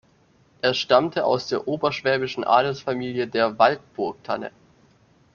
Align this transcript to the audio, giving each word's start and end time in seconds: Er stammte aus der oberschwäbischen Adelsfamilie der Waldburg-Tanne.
Er 0.63 0.73
stammte 0.73 1.25
aus 1.25 1.45
der 1.45 1.67
oberschwäbischen 1.67 2.43
Adelsfamilie 2.43 3.27
der 3.27 3.59
Waldburg-Tanne. 3.59 4.49